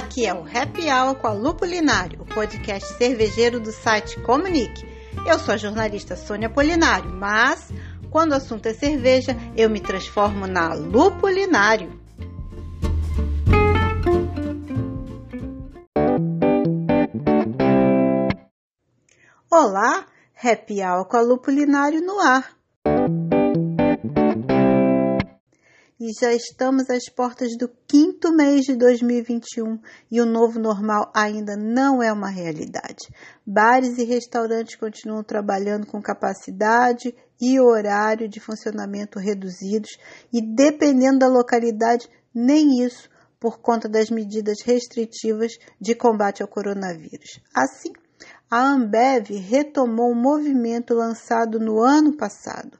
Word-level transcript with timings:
Aqui 0.00 0.24
é 0.24 0.32
o 0.32 0.44
Happy 0.44 0.90
Hour 0.90 1.14
com 1.16 1.26
a 1.26 1.32
Lupulinário, 1.34 2.22
o 2.22 2.24
podcast 2.24 2.96
cervejeiro 2.96 3.60
do 3.60 3.70
site 3.70 4.18
Comunique. 4.22 4.82
Eu 5.26 5.38
sou 5.38 5.52
a 5.52 5.58
jornalista 5.58 6.16
Sônia 6.16 6.48
Polinário, 6.48 7.12
mas 7.12 7.70
quando 8.10 8.32
o 8.32 8.36
assunto 8.36 8.64
é 8.64 8.72
cerveja, 8.72 9.36
eu 9.54 9.68
me 9.68 9.78
transformo 9.78 10.46
na 10.46 10.72
Lupulinário. 10.72 12.00
Olá, 19.50 20.06
Happy 20.42 20.82
Hour 20.82 21.04
com 21.04 21.16
a 21.18 21.20
Lupulinário 21.20 22.00
no 22.00 22.18
ar. 22.20 22.58
e 26.00 26.12
já 26.18 26.32
estamos 26.32 26.88
às 26.88 27.10
portas 27.10 27.50
do 27.58 27.68
quinto 27.86 28.09
mês 28.28 28.64
de 28.64 28.76
2021 28.76 29.78
e 30.10 30.20
o 30.20 30.26
novo 30.26 30.58
normal 30.58 31.10
ainda 31.14 31.56
não 31.56 32.02
é 32.02 32.12
uma 32.12 32.28
realidade. 32.28 33.08
Bares 33.46 33.98
e 33.98 34.04
restaurantes 34.04 34.76
continuam 34.76 35.22
trabalhando 35.22 35.86
com 35.86 36.02
capacidade 36.02 37.14
e 37.40 37.58
horário 37.58 38.28
de 38.28 38.38
funcionamento 38.38 39.18
reduzidos 39.18 39.90
e, 40.32 40.40
dependendo 40.42 41.20
da 41.20 41.28
localidade, 41.28 42.08
nem 42.34 42.84
isso 42.84 43.08
por 43.38 43.60
conta 43.60 43.88
das 43.88 44.10
medidas 44.10 44.58
restritivas 44.64 45.52
de 45.80 45.94
combate 45.94 46.42
ao 46.42 46.48
coronavírus. 46.48 47.40
Assim, 47.54 47.92
a 48.50 48.72
Ambev 48.72 49.30
retomou 49.30 50.10
um 50.10 50.20
movimento 50.20 50.94
lançado 50.94 51.58
no 51.58 51.80
ano 51.80 52.16
passado 52.16 52.79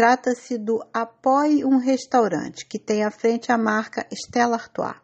Trata-se 0.00 0.56
do 0.56 0.80
Apoie 0.94 1.62
um 1.62 1.76
Restaurante, 1.76 2.64
que 2.64 2.78
tem 2.78 3.04
à 3.04 3.10
frente 3.10 3.52
a 3.52 3.58
marca 3.58 4.06
Stella 4.10 4.54
Artois. 4.54 4.96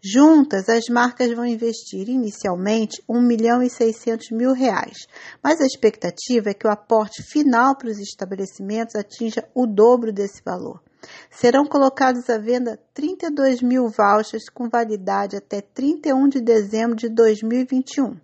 Juntas, 0.00 0.68
as 0.68 0.84
marcas 0.88 1.34
vão 1.34 1.44
investir 1.44 2.08
inicialmente 2.08 3.02
1 3.08 3.20
milhão 3.20 3.62
e 3.62 3.68
600 3.68 4.30
mil 4.30 4.52
reais, 4.52 4.96
mas 5.42 5.60
a 5.60 5.66
expectativa 5.66 6.50
é 6.50 6.54
que 6.54 6.68
o 6.68 6.70
aporte 6.70 7.20
final 7.22 7.76
para 7.76 7.88
os 7.88 7.98
estabelecimentos 7.98 8.94
atinja 8.94 9.48
o 9.52 9.66
dobro 9.66 10.12
desse 10.12 10.40
valor. 10.44 10.80
Serão 11.30 11.64
colocados 11.64 12.28
à 12.28 12.38
venda 12.38 12.78
32 12.92 13.62
mil 13.62 13.88
vouchers 13.88 14.48
com 14.52 14.68
validade 14.68 15.36
até 15.36 15.60
31 15.60 16.28
de 16.28 16.40
dezembro 16.40 16.96
de 16.96 17.08
2021. 17.08 18.16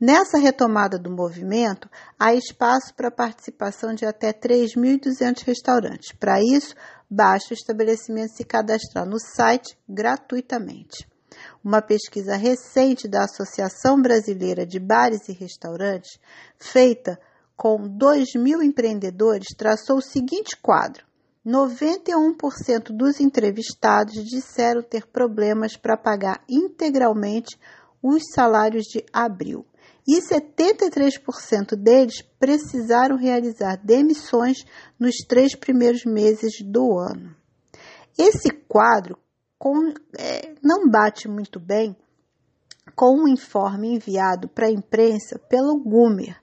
Nessa 0.00 0.38
retomada 0.38 0.96
do 0.96 1.10
movimento, 1.10 1.90
há 2.16 2.32
espaço 2.32 2.94
para 2.94 3.08
a 3.08 3.12
participação 3.12 3.92
de 3.92 4.06
até 4.06 4.32
3.200 4.32 5.42
restaurantes. 5.44 6.12
Para 6.12 6.40
isso, 6.40 6.72
basta 7.10 7.52
o 7.52 7.54
estabelecimento 7.54 8.36
se 8.36 8.44
cadastrar 8.44 9.04
no 9.04 9.18
site 9.18 9.76
gratuitamente. 9.88 11.08
Uma 11.64 11.82
pesquisa 11.82 12.36
recente 12.36 13.08
da 13.08 13.24
Associação 13.24 14.00
Brasileira 14.00 14.64
de 14.64 14.78
Bares 14.78 15.28
e 15.28 15.32
Restaurantes, 15.32 16.18
feita 16.56 17.18
com 17.56 17.88
2 17.88 18.34
mil 18.36 18.62
empreendedores, 18.62 19.48
traçou 19.56 19.98
o 19.98 20.02
seguinte 20.02 20.56
quadro: 20.56 21.07
91% 21.48 22.94
dos 22.94 23.20
entrevistados 23.20 24.22
disseram 24.22 24.82
ter 24.82 25.06
problemas 25.06 25.78
para 25.78 25.96
pagar 25.96 26.44
integralmente 26.46 27.58
os 28.02 28.22
salários 28.34 28.84
de 28.84 29.02
abril. 29.10 29.64
E 30.06 30.20
73% 30.20 31.74
deles 31.74 32.22
precisaram 32.38 33.16
realizar 33.16 33.76
demissões 33.82 34.58
nos 35.00 35.16
três 35.26 35.56
primeiros 35.56 36.04
meses 36.04 36.52
do 36.62 36.98
ano. 36.98 37.34
Esse 38.18 38.50
quadro 38.68 39.18
com, 39.58 39.92
é, 40.18 40.54
não 40.62 40.88
bate 40.90 41.28
muito 41.28 41.58
bem 41.58 41.96
com 42.94 43.22
um 43.22 43.28
informe 43.28 43.94
enviado 43.94 44.48
para 44.48 44.66
a 44.66 44.72
imprensa 44.72 45.38
pelo 45.48 45.78
Gumer, 45.78 46.36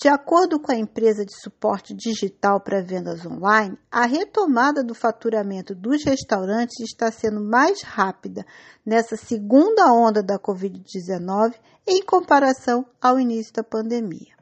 de 0.00 0.08
acordo 0.08 0.58
com 0.58 0.72
a 0.72 0.78
empresa 0.78 1.26
de 1.26 1.38
suporte 1.38 1.94
digital 1.94 2.58
para 2.58 2.82
vendas 2.82 3.26
online, 3.26 3.78
a 3.90 4.06
retomada 4.06 4.82
do 4.82 4.94
faturamento 4.94 5.74
dos 5.74 6.02
restaurantes 6.02 6.80
está 6.80 7.12
sendo 7.12 7.38
mais 7.38 7.82
rápida 7.82 8.46
nessa 8.84 9.14
segunda 9.14 9.92
onda 9.92 10.22
da 10.22 10.38
Covid-19 10.38 11.52
em 11.86 12.02
comparação 12.02 12.86
ao 12.98 13.20
início 13.20 13.52
da 13.52 13.62
pandemia. 13.62 14.40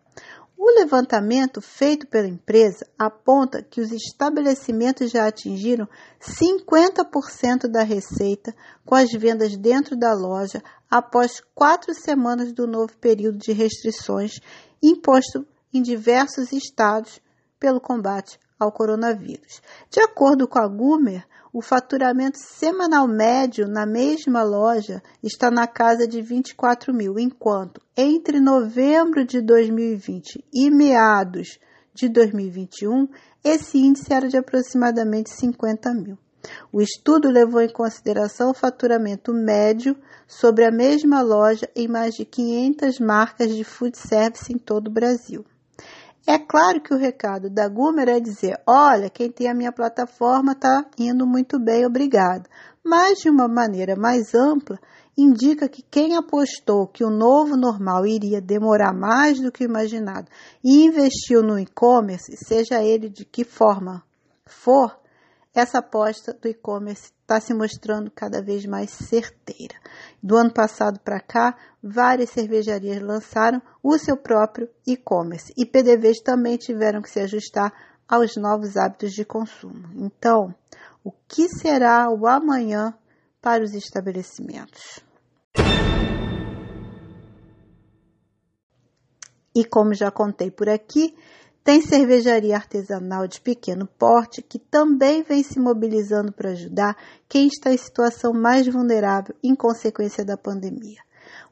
O 0.56 0.78
levantamento 0.78 1.60
feito 1.60 2.06
pela 2.06 2.28
empresa 2.28 2.86
aponta 2.96 3.60
que 3.60 3.80
os 3.80 3.90
estabelecimentos 3.90 5.10
já 5.10 5.26
atingiram 5.26 5.88
50% 6.20 7.66
da 7.68 7.82
receita 7.82 8.54
com 8.84 8.94
as 8.94 9.10
vendas 9.10 9.56
dentro 9.56 9.96
da 9.96 10.12
loja 10.12 10.62
após 10.90 11.40
quatro 11.54 11.94
semanas 11.94 12.52
do 12.52 12.66
novo 12.66 12.96
período 12.98 13.38
de 13.38 13.52
restrições 13.52 14.40
imposto 14.82 15.46
em 15.72 15.82
diversos 15.82 16.52
estados 16.52 17.20
pelo 17.58 17.80
combate 17.80 18.38
ao 18.58 18.72
coronavírus. 18.72 19.60
De 19.90 20.00
acordo 20.00 20.48
com 20.48 20.58
a 20.58 20.66
Gumer, 20.66 21.24
o 21.52 21.62
faturamento 21.62 22.38
semanal 22.38 23.08
médio 23.08 23.66
na 23.66 23.86
mesma 23.86 24.42
loja 24.42 25.02
está 25.22 25.50
na 25.50 25.66
casa 25.66 26.06
de 26.06 26.20
24 26.20 26.92
mil, 26.92 27.18
enquanto 27.18 27.80
entre 27.96 28.40
novembro 28.40 29.24
de 29.24 29.40
2020 29.40 30.44
e 30.52 30.70
meados 30.70 31.58
de 31.94 32.08
2021, 32.08 33.08
esse 33.42 33.78
índice 33.78 34.12
era 34.12 34.28
de 34.28 34.36
aproximadamente 34.36 35.30
50 35.30 35.94
mil. 35.94 36.18
O 36.72 36.80
estudo 36.80 37.30
levou 37.30 37.60
em 37.60 37.72
consideração 37.72 38.50
o 38.50 38.54
faturamento 38.54 39.32
médio 39.32 39.96
sobre 40.26 40.64
a 40.64 40.70
mesma 40.70 41.20
loja 41.22 41.68
em 41.74 41.88
mais 41.88 42.14
de 42.14 42.24
500 42.24 43.00
marcas 43.00 43.54
de 43.54 43.64
food 43.64 43.96
service 43.96 44.52
em 44.52 44.58
todo 44.58 44.88
o 44.88 44.92
Brasil. 44.92 45.44
É 46.26 46.38
claro 46.38 46.80
que 46.82 46.92
o 46.92 46.98
recado 46.98 47.48
da 47.48 47.66
Gumer 47.66 48.08
é 48.08 48.20
dizer: 48.20 48.60
olha, 48.66 49.08
quem 49.08 49.30
tem 49.30 49.48
a 49.48 49.54
minha 49.54 49.72
plataforma 49.72 50.52
está 50.52 50.84
indo 50.98 51.26
muito 51.26 51.58
bem, 51.58 51.86
obrigado. 51.86 52.46
Mas, 52.84 53.18
de 53.18 53.30
uma 53.30 53.48
maneira 53.48 53.96
mais 53.96 54.34
ampla, 54.34 54.78
indica 55.16 55.68
que 55.68 55.82
quem 55.82 56.16
apostou 56.16 56.86
que 56.86 57.02
o 57.02 57.10
novo 57.10 57.56
normal 57.56 58.06
iria 58.06 58.40
demorar 58.40 58.92
mais 58.92 59.40
do 59.40 59.50
que 59.50 59.64
imaginado 59.64 60.28
e 60.62 60.84
investiu 60.84 61.42
no 61.42 61.58
e-commerce, 61.58 62.36
seja 62.36 62.82
ele 62.82 63.08
de 63.08 63.24
que 63.24 63.42
forma 63.42 64.02
for, 64.46 64.98
essa 65.58 65.78
aposta 65.78 66.32
do 66.32 66.48
e-commerce 66.48 67.10
está 67.20 67.40
se 67.40 67.52
mostrando 67.52 68.10
cada 68.10 68.40
vez 68.40 68.64
mais 68.64 68.90
certeira. 68.90 69.74
Do 70.22 70.36
ano 70.36 70.52
passado 70.52 71.00
para 71.00 71.20
cá, 71.20 71.56
várias 71.82 72.30
cervejarias 72.30 73.02
lançaram 73.02 73.60
o 73.82 73.98
seu 73.98 74.16
próprio 74.16 74.68
e-commerce 74.86 75.52
e 75.56 75.66
PDVs 75.66 76.20
também 76.20 76.56
tiveram 76.56 77.02
que 77.02 77.10
se 77.10 77.20
ajustar 77.20 77.72
aos 78.08 78.36
novos 78.36 78.76
hábitos 78.76 79.12
de 79.12 79.24
consumo. 79.24 79.90
Então, 79.96 80.54
o 81.04 81.10
que 81.10 81.48
será 81.48 82.08
o 82.08 82.26
amanhã 82.26 82.94
para 83.42 83.62
os 83.62 83.74
estabelecimentos? 83.74 85.00
E 89.54 89.64
como 89.64 89.92
já 89.92 90.10
contei 90.10 90.52
por 90.52 90.68
aqui, 90.68 91.16
tem 91.68 91.82
cervejaria 91.82 92.56
artesanal 92.56 93.28
de 93.28 93.42
pequeno 93.42 93.86
porte 93.86 94.40
que 94.40 94.58
também 94.58 95.22
vem 95.22 95.42
se 95.42 95.60
mobilizando 95.60 96.32
para 96.32 96.52
ajudar 96.52 96.96
quem 97.28 97.46
está 97.46 97.70
em 97.70 97.76
situação 97.76 98.32
mais 98.32 98.66
vulnerável 98.66 99.34
em 99.44 99.54
consequência 99.54 100.24
da 100.24 100.34
pandemia. 100.34 101.02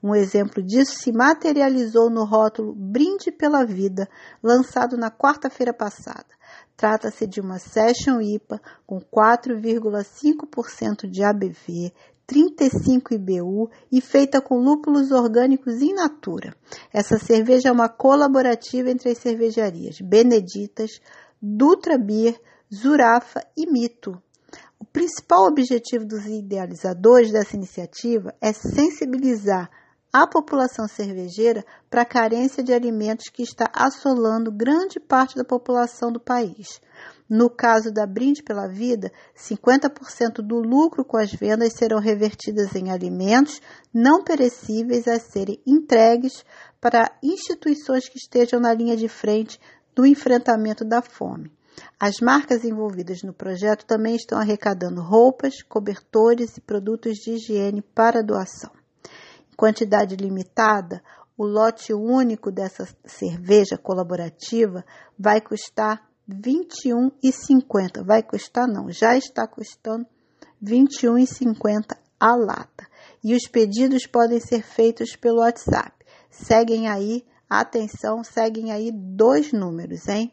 Um 0.02 0.14
exemplo 0.14 0.62
disso 0.62 0.98
se 0.98 1.12
materializou 1.12 2.08
no 2.08 2.24
rótulo 2.24 2.74
Brinde 2.74 3.30
pela 3.30 3.66
Vida, 3.66 4.08
lançado 4.42 4.96
na 4.96 5.10
quarta-feira 5.10 5.74
passada. 5.74 6.24
Trata-se 6.78 7.26
de 7.26 7.38
uma 7.38 7.58
Session 7.58 8.18
IPA 8.18 8.58
com 8.86 8.98
4,5% 8.98 11.10
de 11.10 11.22
ABV, 11.22 11.92
35 12.26 13.14
IBU 13.14 13.70
e 13.90 14.00
feita 14.00 14.40
com 14.40 14.56
lúpulos 14.56 15.12
orgânicos 15.12 15.80
in 15.80 15.94
natura. 15.94 16.54
Essa 16.92 17.18
cerveja 17.18 17.68
é 17.68 17.72
uma 17.72 17.88
colaborativa 17.88 18.90
entre 18.90 19.10
as 19.10 19.18
cervejarias 19.18 20.00
Beneditas, 20.00 21.00
Dutra 21.40 21.96
Beer, 21.96 22.40
Zurafa 22.74 23.46
e 23.56 23.70
Mito. 23.70 24.20
O 24.78 24.84
principal 24.84 25.46
objetivo 25.46 26.04
dos 26.04 26.26
idealizadores 26.26 27.30
dessa 27.30 27.56
iniciativa 27.56 28.34
é 28.40 28.52
sensibilizar 28.52 29.70
a 30.12 30.26
população 30.26 30.88
cervejeira 30.88 31.64
para 31.90 32.02
a 32.02 32.06
carência 32.06 32.62
de 32.62 32.72
alimentos 32.72 33.28
que 33.28 33.42
está 33.42 33.70
assolando 33.72 34.50
grande 34.50 34.98
parte 34.98 35.36
da 35.36 35.44
população 35.44 36.10
do 36.10 36.18
país. 36.18 36.80
No 37.28 37.50
caso 37.50 37.92
da 37.92 38.06
Brinde 38.06 38.42
pela 38.42 38.68
Vida, 38.68 39.12
50% 39.36 40.42
do 40.42 40.60
lucro 40.60 41.04
com 41.04 41.16
as 41.16 41.32
vendas 41.32 41.72
serão 41.72 41.98
revertidas 41.98 42.74
em 42.76 42.90
alimentos 42.90 43.60
não 43.92 44.22
perecíveis 44.22 45.08
a 45.08 45.18
serem 45.18 45.60
entregues 45.66 46.44
para 46.80 47.10
instituições 47.22 48.08
que 48.08 48.16
estejam 48.16 48.60
na 48.60 48.72
linha 48.72 48.96
de 48.96 49.08
frente 49.08 49.58
do 49.94 50.06
enfrentamento 50.06 50.84
da 50.84 51.02
fome. 51.02 51.50
As 51.98 52.20
marcas 52.20 52.64
envolvidas 52.64 53.22
no 53.22 53.32
projeto 53.32 53.84
também 53.84 54.14
estão 54.14 54.38
arrecadando 54.38 55.02
roupas, 55.02 55.62
cobertores 55.62 56.56
e 56.56 56.60
produtos 56.60 57.14
de 57.14 57.32
higiene 57.32 57.82
para 57.82 58.22
doação. 58.22 58.70
Em 59.50 59.56
quantidade 59.56 60.14
limitada, 60.14 61.02
o 61.36 61.44
lote 61.44 61.92
único 61.92 62.50
dessa 62.50 62.88
cerveja 63.04 63.76
colaborativa 63.76 64.84
vai 65.18 65.40
custar 65.40 66.05
21,50. 66.28 68.04
Vai 68.04 68.22
custar 68.22 68.66
não, 68.66 68.90
já 68.90 69.16
está 69.16 69.46
custando 69.46 70.06
21,50 70.62 71.96
a 72.18 72.36
lata. 72.36 72.86
E 73.22 73.34
os 73.34 73.46
pedidos 73.48 74.06
podem 74.06 74.40
ser 74.40 74.62
feitos 74.62 75.14
pelo 75.16 75.40
WhatsApp. 75.40 75.92
Seguem 76.30 76.88
aí, 76.88 77.24
atenção, 77.48 78.22
seguem 78.24 78.72
aí 78.72 78.90
dois 78.92 79.52
números, 79.52 80.08
hein? 80.08 80.32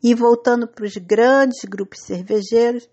E 0.03 0.15
voltando 0.15 0.67
para 0.67 0.85
os 0.85 0.95
grandes 0.97 1.63
grupos 1.63 1.99
cervejeiros, 2.03 2.89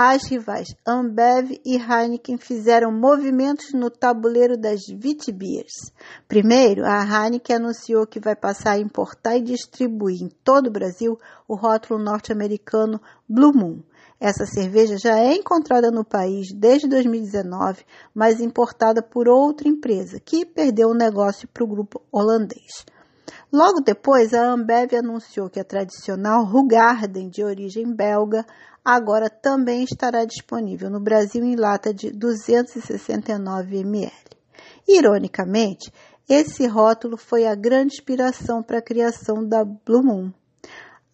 as 0.00 0.24
rivais 0.28 0.68
Ambev 0.86 1.60
e 1.64 1.76
Heineken 1.76 2.38
fizeram 2.38 2.92
movimentos 2.92 3.72
no 3.72 3.90
tabuleiro 3.90 4.56
das 4.56 4.86
Vitbiers. 4.86 5.92
Primeiro, 6.28 6.84
a 6.84 7.02
Heineken 7.02 7.56
anunciou 7.56 8.06
que 8.06 8.20
vai 8.20 8.36
passar 8.36 8.72
a 8.72 8.78
importar 8.78 9.36
e 9.36 9.42
distribuir 9.42 10.22
em 10.22 10.28
todo 10.44 10.68
o 10.68 10.72
Brasil 10.72 11.18
o 11.48 11.56
rótulo 11.56 12.00
norte-americano 12.00 13.00
Blue 13.28 13.52
Moon. 13.52 13.82
Essa 14.20 14.46
cerveja 14.46 14.96
já 14.98 15.18
é 15.18 15.34
encontrada 15.34 15.90
no 15.90 16.04
país 16.04 16.52
desde 16.52 16.88
2019, 16.88 17.84
mas 18.14 18.40
importada 18.40 19.02
por 19.02 19.28
outra 19.28 19.68
empresa, 19.68 20.20
que 20.20 20.44
perdeu 20.46 20.90
o 20.90 20.94
negócio 20.94 21.48
para 21.48 21.64
o 21.64 21.68
grupo 21.68 22.02
holandês. 22.12 22.84
Logo 23.50 23.80
depois, 23.80 24.34
a 24.34 24.52
Ambev 24.52 24.94
anunciou 24.94 25.48
que 25.48 25.58
a 25.58 25.64
tradicional 25.64 26.44
Rugarden, 26.44 27.30
de 27.30 27.42
origem 27.42 27.90
belga, 27.94 28.44
agora 28.84 29.30
também 29.30 29.84
estará 29.84 30.26
disponível 30.26 30.90
no 30.90 31.00
Brasil 31.00 31.42
em 31.42 31.56
lata 31.56 31.92
de 31.94 32.10
269 32.10 33.78
ml. 33.78 34.12
Ironicamente, 34.86 35.90
esse 36.28 36.66
rótulo 36.66 37.16
foi 37.16 37.46
a 37.46 37.54
grande 37.54 37.94
inspiração 37.94 38.62
para 38.62 38.80
a 38.80 38.82
criação 38.82 39.42
da 39.42 39.64
Blue 39.64 40.04
Moon. 40.04 40.30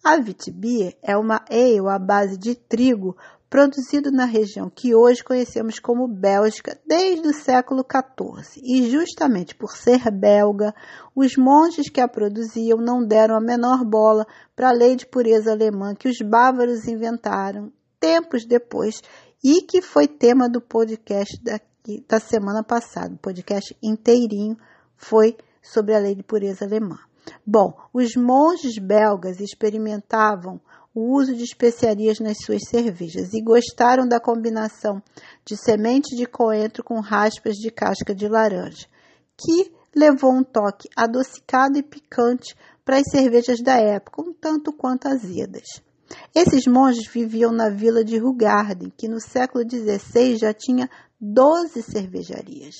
A 0.03 0.17
Vitbier 0.17 0.93
é 1.01 1.15
uma 1.15 1.41
ale 1.49 1.87
à 1.89 1.97
base 1.97 2.37
de 2.37 2.53
trigo 2.53 3.15
produzido 3.55 4.11
na 4.11 4.25
região 4.25 4.69
que 4.69 4.93
hoje 4.93 5.23
conhecemos 5.23 5.79
como 5.79 6.09
Bélgica 6.09 6.77
desde 6.85 7.25
o 7.29 7.33
século 7.33 7.85
XIV. 7.89 8.61
E 8.61 8.91
justamente 8.91 9.55
por 9.55 9.77
ser 9.77 10.11
belga, 10.11 10.75
os 11.15 11.37
monges 11.37 11.89
que 11.89 12.01
a 12.01 12.07
produziam 12.07 12.77
não 12.77 13.07
deram 13.07 13.37
a 13.37 13.39
menor 13.39 13.85
bola 13.85 14.27
para 14.53 14.67
a 14.67 14.73
lei 14.73 14.97
de 14.97 15.05
pureza 15.05 15.53
alemã 15.53 15.95
que 15.95 16.09
os 16.09 16.17
bávaros 16.19 16.85
inventaram 16.85 17.71
tempos 17.97 18.45
depois 18.45 19.01
e 19.41 19.61
que 19.61 19.81
foi 19.81 20.05
tema 20.05 20.49
do 20.49 20.59
podcast 20.59 21.41
daqui, 21.41 22.03
da 22.09 22.19
semana 22.19 22.61
passada. 22.61 23.15
O 23.15 23.19
podcast 23.19 23.73
inteirinho 23.81 24.57
foi 24.97 25.37
sobre 25.63 25.95
a 25.95 25.99
lei 25.99 26.13
de 26.13 26.23
pureza 26.23 26.65
alemã. 26.65 26.99
Bom, 27.47 27.73
os 27.93 28.17
monges 28.17 28.77
belgas 28.77 29.39
experimentavam 29.39 30.59
o 30.95 31.13
uso 31.13 31.35
de 31.35 31.43
especiarias 31.43 32.21
nas 32.21 32.37
suas 32.41 32.61
cervejas 32.69 33.33
e 33.33 33.41
gostaram 33.41 34.07
da 34.07 34.17
combinação 34.17 35.03
de 35.43 35.57
semente 35.57 36.15
de 36.15 36.25
coentro 36.25 36.85
com 36.85 37.01
raspas 37.01 37.55
de 37.55 37.69
casca 37.69 38.15
de 38.15 38.29
laranja, 38.29 38.87
que 39.37 39.73
levou 39.93 40.31
um 40.31 40.43
toque 40.43 40.87
adocicado 40.95 41.77
e 41.77 41.83
picante 41.83 42.55
para 42.85 42.97
as 42.97 43.03
cervejas 43.11 43.61
da 43.61 43.75
época, 43.75 44.21
um 44.21 44.33
tanto 44.33 44.71
quanto 44.71 45.07
azedas. 45.07 45.65
Esses 46.33 46.65
monges 46.65 47.11
viviam 47.11 47.51
na 47.51 47.69
vila 47.69 48.03
de 48.03 48.17
Rugarden, 48.17 48.93
que 48.95 49.09
no 49.09 49.19
século 49.19 49.65
XVI 49.69 50.37
já 50.37 50.53
tinha 50.53 50.89
12 51.19 51.81
cervejarias. 51.81 52.75